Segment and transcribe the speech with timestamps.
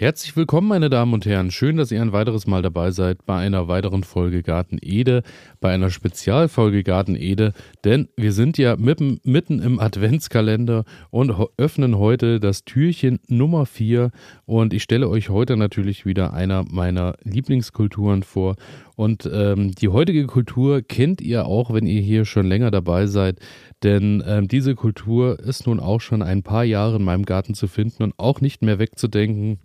[0.00, 1.50] Herzlich willkommen, meine Damen und Herren.
[1.50, 5.24] Schön, dass ihr ein weiteres Mal dabei seid bei einer weiteren Folge Garten Ede,
[5.60, 7.52] bei einer Spezialfolge Garten Ede,
[7.82, 14.12] denn wir sind ja mitten, im Adventskalender und öffnen heute das Türchen Nummer 4
[14.46, 18.54] und ich stelle euch heute natürlich wieder einer meiner Lieblingskulturen vor.
[18.94, 23.40] Und ähm, die heutige Kultur kennt ihr auch, wenn ihr hier schon länger dabei seid,
[23.82, 27.66] denn ähm, diese Kultur ist nun auch schon ein paar Jahre in meinem Garten zu
[27.66, 29.58] finden und auch nicht mehr wegzudenken.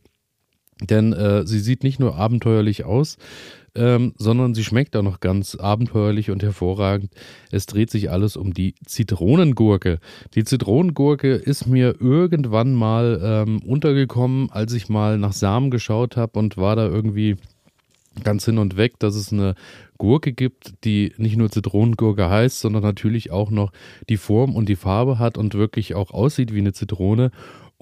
[0.89, 3.17] Denn äh, sie sieht nicht nur abenteuerlich aus,
[3.75, 7.11] ähm, sondern sie schmeckt auch noch ganz abenteuerlich und hervorragend.
[7.51, 9.99] Es dreht sich alles um die Zitronengurke.
[10.35, 16.37] Die Zitronengurke ist mir irgendwann mal ähm, untergekommen, als ich mal nach Samen geschaut habe
[16.37, 17.37] und war da irgendwie
[18.23, 19.55] ganz hin und weg, dass es eine
[19.97, 23.71] Gurke gibt, die nicht nur Zitronengurke heißt, sondern natürlich auch noch
[24.09, 27.31] die Form und die Farbe hat und wirklich auch aussieht wie eine Zitrone.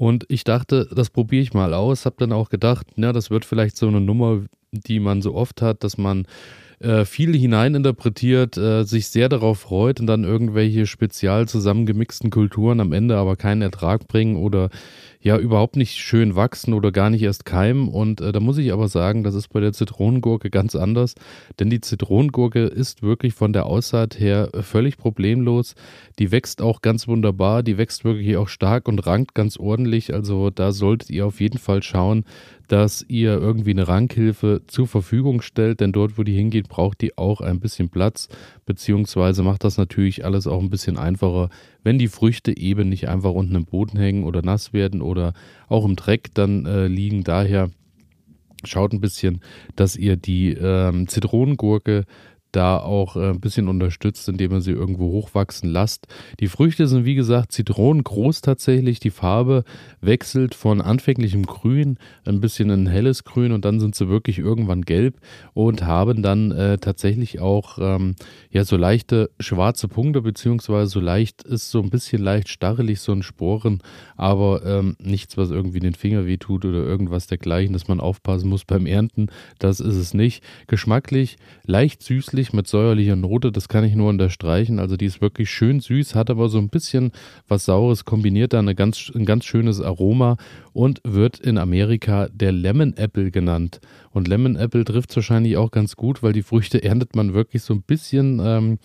[0.01, 2.07] Und ich dachte, das probiere ich mal aus.
[2.07, 4.41] Habe dann auch gedacht, na, das wird vielleicht so eine Nummer,
[4.71, 6.25] die man so oft hat, dass man
[6.79, 12.93] äh, viel hineininterpretiert, äh, sich sehr darauf freut und dann irgendwelche spezial zusammengemixten Kulturen am
[12.93, 14.71] Ende aber keinen Ertrag bringen oder
[15.21, 17.87] ja überhaupt nicht schön wachsen oder gar nicht erst keimen.
[17.87, 21.15] Und äh, da muss ich aber sagen, das ist bei der Zitronengurke ganz anders,
[21.59, 25.75] denn die Zitronengurke ist wirklich von der Aussaat her völlig problemlos.
[26.19, 30.13] Die wächst auch ganz wunderbar, die wächst wirklich auch stark und rankt ganz ordentlich.
[30.13, 32.25] Also da solltet ihr auf jeden Fall schauen,
[32.71, 37.17] dass ihr irgendwie eine Rankhilfe zur Verfügung stellt, denn dort, wo die hingeht, braucht die
[37.17, 38.29] auch ein bisschen Platz,
[38.65, 41.49] beziehungsweise macht das natürlich alles auch ein bisschen einfacher,
[41.83, 45.10] wenn die Früchte eben nicht einfach unten im Boden hängen oder nass werden oder
[45.67, 47.23] auch im Dreck dann äh, liegen.
[47.23, 47.71] Daher
[48.63, 49.41] schaut ein bisschen,
[49.75, 52.05] dass ihr die ähm, Zitronengurke
[52.51, 56.07] da auch äh, ein bisschen unterstützt, indem ihr sie irgendwo hochwachsen lasst.
[56.39, 58.99] Die Früchte sind wie gesagt zitronengroß tatsächlich.
[58.99, 59.63] Die Farbe
[60.01, 64.81] wechselt von anfänglichem Grün ein bisschen in helles Grün und dann sind sie wirklich irgendwann
[64.83, 65.19] gelb
[65.53, 68.15] und haben dann äh, tatsächlich auch ähm,
[68.49, 73.11] ja so leichte schwarze Punkte beziehungsweise so leicht ist so ein bisschen leicht starrelig so
[73.11, 73.81] ein Sporen,
[74.15, 78.65] aber ähm, nichts, was irgendwie den Finger wehtut oder irgendwas dergleichen, dass man aufpassen muss
[78.65, 79.27] beim Ernten.
[79.59, 80.43] Das ist es nicht.
[80.67, 84.79] Geschmacklich leicht süßlich süßlich mit säuerlicher Note, das kann ich nur unterstreichen.
[84.79, 87.11] Also die ist wirklich schön süß, hat aber so ein bisschen
[87.47, 90.37] was Saures, kombiniert da eine ganz, ein ganz schönes Aroma
[90.73, 93.79] und wird in Amerika der Lemon Apple genannt.
[94.09, 97.73] Und Lemon Apple trifft wahrscheinlich auch ganz gut, weil die Früchte erntet man wirklich so
[97.73, 98.79] ein bisschen, ähm,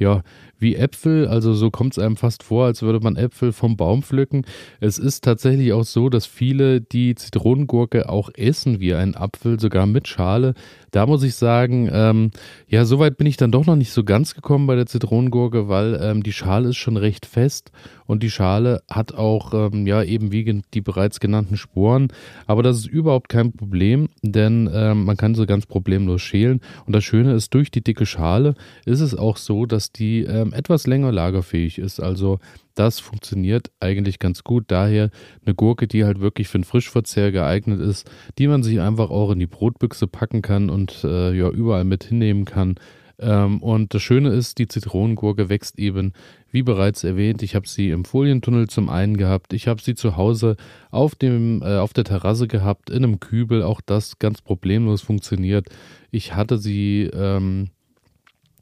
[0.00, 0.22] ja,
[0.58, 1.28] wie Äpfel.
[1.28, 4.44] Also so kommt es einem fast vor, als würde man Äpfel vom Baum pflücken.
[4.80, 9.86] Es ist tatsächlich auch so, dass viele die Zitronengurke auch essen wie ein Apfel, sogar
[9.86, 10.54] mit Schale.
[10.90, 12.30] Da muss ich sagen, ähm,
[12.66, 15.98] ja, soweit bin ich dann doch noch nicht so ganz gekommen bei der Zitronengurke, weil
[16.02, 17.70] ähm, die Schale ist schon recht fest
[18.06, 22.08] und die Schale hat auch, ähm, ja, eben wie die bereits genannten Sporen.
[22.46, 26.60] Aber das ist überhaupt kein Problem, denn ähm, man kann sie ganz problemlos schälen.
[26.86, 30.52] Und das Schöne ist, durch die dicke Schale ist es auch so, dass die ähm,
[30.52, 32.00] etwas länger lagerfähig ist.
[32.00, 32.38] Also
[32.74, 34.64] das funktioniert eigentlich ganz gut.
[34.68, 35.10] Daher
[35.44, 39.30] eine Gurke, die halt wirklich für den Frischverzehr geeignet ist, die man sich einfach auch
[39.32, 42.76] in die Brotbüchse packen kann und äh, ja überall mit hinnehmen kann.
[43.20, 46.14] Ähm, und das Schöne ist, die Zitronengurke wächst eben,
[46.50, 50.16] wie bereits erwähnt, ich habe sie im Folientunnel zum einen gehabt, ich habe sie zu
[50.16, 50.56] Hause
[50.90, 55.68] auf, dem, äh, auf der Terrasse gehabt, in einem Kübel, auch das ganz problemlos funktioniert.
[56.10, 57.68] Ich hatte sie ähm,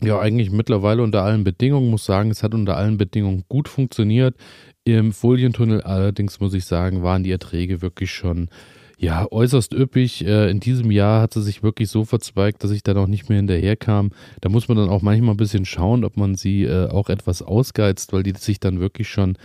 [0.01, 4.37] ja, eigentlich mittlerweile unter allen Bedingungen, muss sagen, es hat unter allen Bedingungen gut funktioniert.
[4.85, 8.49] Im Folientunnel allerdings, muss ich sagen, waren die Erträge wirklich schon
[8.99, 10.27] ja, äußerst üppig.
[10.27, 13.29] Äh, in diesem Jahr hat sie sich wirklich so verzweigt, dass ich da noch nicht
[13.29, 14.11] mehr hinterherkam.
[14.41, 17.43] Da muss man dann auch manchmal ein bisschen schauen, ob man sie äh, auch etwas
[17.43, 19.39] ausgeizt, weil die sich dann wirklich schon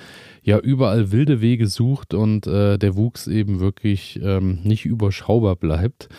[0.43, 6.09] ja überall wilde Wege sucht und äh, der Wuchs eben wirklich ähm, nicht überschaubar bleibt.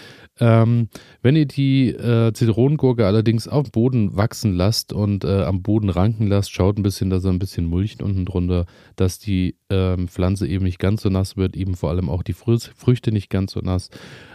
[0.40, 0.88] Ähm,
[1.22, 5.90] wenn ihr die äh, Zitronengurke allerdings auf dem Boden wachsen lasst und äh, am Boden
[5.90, 10.08] ranken lasst, schaut ein bisschen, dass er ein bisschen mulcht unten drunter, dass die ähm,
[10.08, 13.52] Pflanze eben nicht ganz so nass wird, eben vor allem auch die Früchte nicht ganz
[13.52, 13.90] so nass.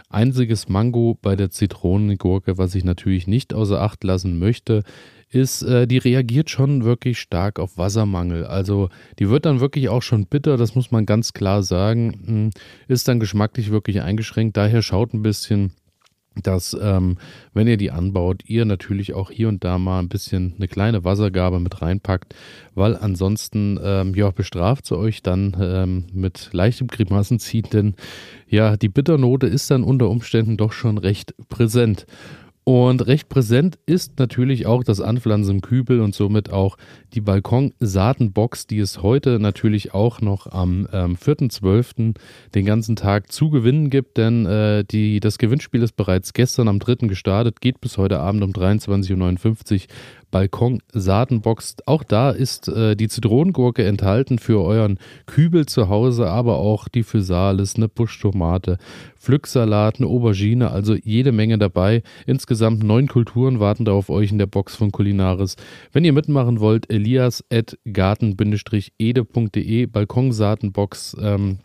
[0.08, 4.82] Einziges Mango bei der Zitronengurke, was ich natürlich nicht außer Acht lassen möchte,
[5.30, 8.44] ist, äh, die reagiert schon wirklich stark auf Wassermangel.
[8.44, 8.88] Also
[9.18, 12.20] die wird dann wirklich auch schon bitter, das muss man ganz klar sagen.
[12.26, 12.50] Hm,
[12.88, 14.56] ist dann geschmacklich wirklich eingeschränkt.
[14.56, 15.72] Daher schaut ein bisschen,
[16.42, 17.18] dass, ähm,
[17.54, 21.04] wenn ihr die anbaut, ihr natürlich auch hier und da mal ein bisschen eine kleine
[21.04, 22.34] Wassergabe mit reinpackt,
[22.74, 27.94] weil ansonsten, ähm, ja, bestraft sie euch dann ähm, mit leichtem Grimassenziehen, denn
[28.48, 32.06] ja, die Bitternote ist dann unter Umständen doch schon recht präsent.
[32.70, 36.76] Und recht präsent ist natürlich auch das Anpflanzen im Kübel und somit auch
[37.14, 42.14] die Balkonsaatenbox, die es heute natürlich auch noch am ähm, 4.12.
[42.54, 46.78] den ganzen Tag zu gewinnen gibt, denn äh, die, das Gewinnspiel ist bereits gestern am
[46.78, 47.08] 3.
[47.08, 49.80] gestartet, geht bis heute Abend um 23.59 Uhr
[50.30, 51.78] Balkon-Saatenbox.
[51.86, 57.02] Auch da ist äh, die Zitronengurke enthalten für euren Kübel zu Hause, aber auch die
[57.02, 58.78] Physalis, eine Buschtomate,
[59.18, 62.04] Pflücksalat, eine Aubergine, also jede Menge dabei.
[62.26, 65.56] Insgesamt neun Kulturen warten da auf euch in der Box von Kulinaris.
[65.92, 71.16] Wenn ihr mitmachen wollt, elias at garten-ede.de Balkonsaatenbox.
[71.20, 71.58] Ähm,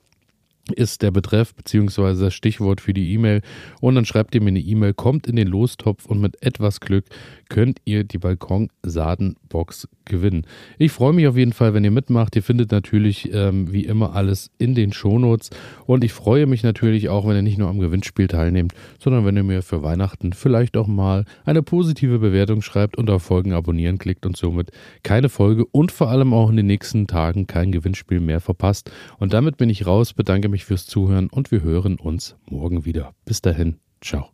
[0.73, 2.19] ist der Betreff bzw.
[2.19, 3.41] das Stichwort für die E-Mail
[3.81, 7.05] und dann schreibt ihr mir eine E-Mail, kommt in den Lostopf und mit etwas Glück
[7.49, 10.45] könnt ihr die Balkon-Saadenbox gewinnen.
[10.77, 12.35] Ich freue mich auf jeden Fall, wenn ihr mitmacht.
[12.35, 15.51] Ihr findet natürlich ähm, wie immer alles in den Shownotes
[15.85, 19.37] und ich freue mich natürlich auch, wenn ihr nicht nur am Gewinnspiel teilnehmt, sondern wenn
[19.37, 23.97] ihr mir für Weihnachten vielleicht auch mal eine positive Bewertung schreibt und auf Folgen abonnieren
[23.97, 24.71] klickt und somit
[25.03, 28.91] keine Folge und vor allem auch in den nächsten Tagen kein Gewinnspiel mehr verpasst.
[29.19, 33.13] Und damit bin ich raus, bedanke mich fürs Zuhören und wir hören uns morgen wieder.
[33.25, 34.29] Bis dahin, ciao.